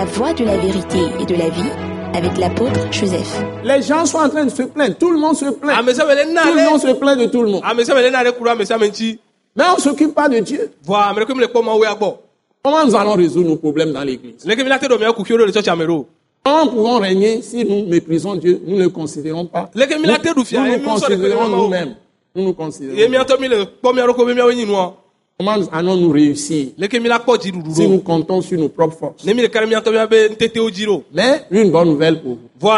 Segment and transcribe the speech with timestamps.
[0.00, 1.68] La voie de la vérité et de la vie
[2.14, 3.42] avec l'apôtre Joseph.
[3.62, 4.96] Les gens sont en train de se plaindre.
[4.96, 5.84] Tout le monde se plaint.
[5.84, 6.00] na Tout
[6.56, 7.62] le monde se plaint de tout le monde.
[7.76, 7.84] Mais
[9.70, 10.70] on ne s'occupe pas de Dieu.
[10.86, 11.12] Comment
[12.86, 14.42] nous allons résoudre nos problèmes dans l'église?
[16.42, 18.58] Comment pouvons régner si nous méprisons Dieu?
[18.66, 19.68] Nous ne le considérons pas.
[19.74, 21.94] Nous nous ɖe considérons nous-mêmes.
[22.34, 22.96] Nous nous considérons.
[25.40, 26.66] Comment allons-nous réussir.
[27.72, 29.24] Si nous comptons sur nos propres forces.
[29.24, 29.32] Mais
[31.50, 32.68] une bonne nouvelle pour vous.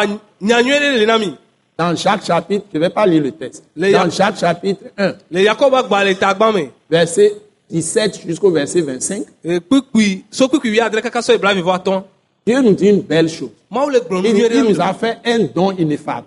[1.77, 3.65] Dans chaque chapitre, je ne vais pas lire le texte.
[3.77, 6.67] Dans chaque chapitre 1, le yakobo agba le tagbã me.
[6.89, 7.35] Verset
[7.69, 12.03] 17 jusqu'au verset 25, e, kpikpui so kpikpui wi adre kaka sɔ ibrahim vɔ atɔ
[12.47, 13.51] Dieu nous dit une belle chose.
[13.73, 16.27] Il, nous na a fait un don ineffable.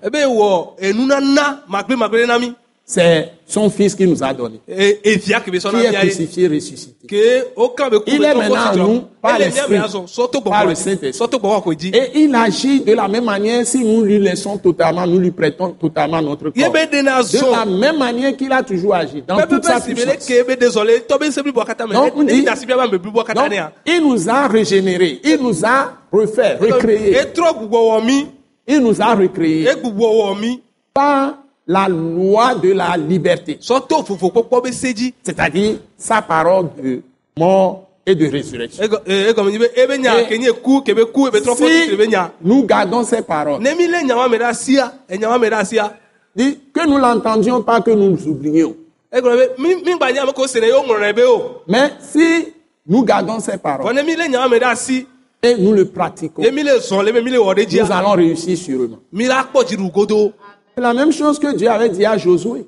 [2.87, 4.99] C'est son fils qui nous a donné, E-
[5.51, 7.07] be sɔ qui est crucifié, ressuscité.
[8.05, 9.75] Il est maintenant en nous par l'esprit,
[10.51, 11.13] par le Saint-Esprit.
[11.95, 15.71] Et il agit de la même manière si nous lui laissons totalement, nous lui prêtons
[15.71, 16.71] totalement notre corps.
[17.23, 20.27] de la même manière qu'il a toujours agi, dans toute sa puissance.
[21.95, 22.45] Donc, on dit-
[23.87, 27.17] il nous a régénérés, il nous a refait, recréés,
[28.67, 29.63] il nous a recréés.
[30.93, 31.33] par
[31.67, 33.57] la loi de la liberté,
[35.23, 37.01] c'est-à-dire sa parole de
[37.37, 38.83] mort et de résurrection.
[38.83, 39.29] Egɔ- e-
[40.19, 40.25] Et-
[41.55, 41.63] Si
[42.07, 42.31] nya.
[42.43, 43.61] nous gardons ces paroles,
[46.35, 48.75] dit que nous l'entendions pas, que nous nous oublions.
[51.67, 52.53] Mais si
[52.87, 53.85] nous gardons ces paroles.
[55.41, 56.41] Et nous le pratiquons,
[57.85, 58.97] nous allons réussir sûrement.
[60.75, 62.65] C'est la même chose que Dieu avait dit à Josué.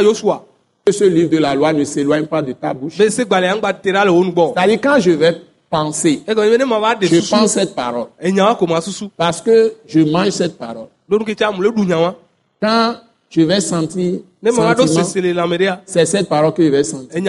[0.00, 0.44] yosua
[0.84, 2.94] Que ce livre de la loi ne s'éloigne pas de ta bouche.
[2.96, 5.36] C'est-à-dire quand je vais
[5.70, 8.06] penser, je pense cette parole.
[9.16, 10.86] Parce que je mange cette parole.
[12.60, 12.94] Quand
[13.30, 14.20] je vais sentir
[15.86, 17.08] c'est cette parole que je vais sentir.
[17.14, 17.22] Si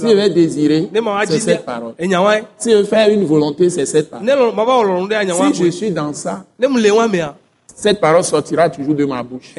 [0.00, 0.88] je vais désirer,
[1.26, 1.94] c'est cette parole.
[2.58, 4.28] Si je veux faire une volonté, c'est cette parole.
[4.28, 6.44] Si je suis dans ça,
[7.76, 9.52] ne cette parole sortira toujours de ma bouche.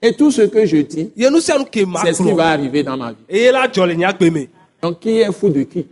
[0.00, 3.16] Et tout ce que je dis, c'est ce qui va arriver dans ma vie.
[4.80, 5.86] Donc, qui est fou de qui?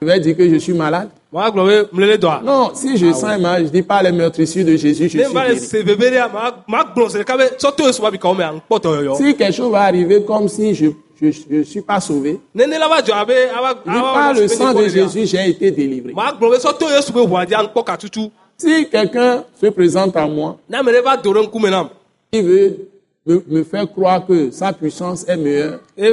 [0.00, 1.08] Je vais dire que je suis malade?
[1.32, 5.32] Non, si je sens mal, je dis pas les meurtrissures de Jésus, je ne suis
[5.32, 5.60] guéri.
[9.16, 10.86] Si quelque chose va arriver comme si je
[11.30, 16.12] je, je suis pas sauvé, pas le sang de Jésus, j'ai été délivré.
[18.56, 20.82] Si quelqu'un se présente à moi, ne
[22.32, 22.76] il veut
[23.26, 26.04] me, me faire croire que sa puissance est meilleure, je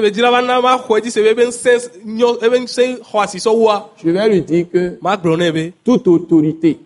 [4.10, 4.98] vais lui dire que
[5.84, 6.80] toute autorité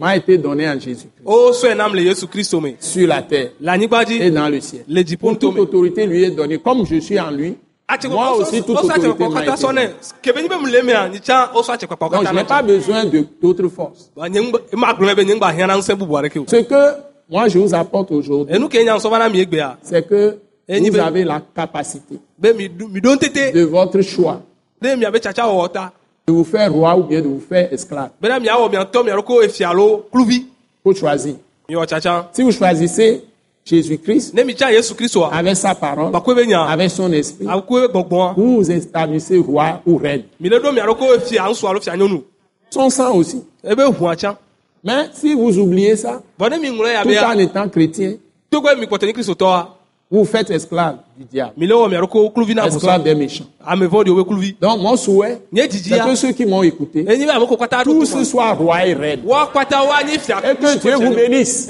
[0.00, 3.50] m'a été donnée en Jésus o sɔe nam le yesu kristo me sur la terre
[4.10, 4.84] et dans le ciel.
[5.18, 6.58] Pour toute autorité lui est donnée.
[6.58, 7.56] Comme je suis en lui,
[8.08, 9.60] moi aussi toute autorité m'a été Donc
[12.24, 13.04] je n'ai na pas besoin
[13.40, 14.10] d'autres forces.
[14.16, 14.28] Ce
[16.62, 16.94] que
[17.28, 18.56] moi je vous apporte aujourd'hui,
[19.82, 20.38] c'est que
[20.68, 24.40] vous avez la capacité de votre choix
[26.26, 28.10] de vous faire roi ou bien de vous faire esclave.
[30.82, 31.34] Faut choisir.
[32.32, 33.24] Si vous choisissez
[33.64, 34.34] Jésus-Christ
[35.32, 36.12] avec sa parole,
[36.68, 40.24] avec son esprit, be gbɔgbɔa vous vous établissez roi ou reine.
[42.70, 43.42] Son sang aussi.
[43.64, 44.36] ʋua tsã
[44.84, 48.14] Mais si vous oubliez ça, tout en étant chrétien,
[50.10, 51.52] vous faites esclave du diable,
[52.66, 53.44] esclave des méchants.
[54.60, 57.04] Donc mon souhait, c'est que ceux qui m'ont écouté,
[57.84, 59.20] tous to soient rois et reines.
[59.24, 61.68] Et que Dieu vous bénisse.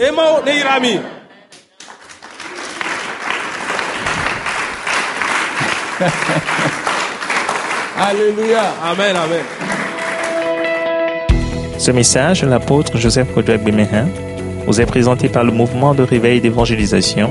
[7.99, 8.75] Alléluia.
[8.85, 9.45] amen amen
[11.79, 14.07] Ce message l'apôtre Joseph Kodouak Bemehin
[14.67, 17.31] vous est présenté par le mouvement de réveil d'évangélisation,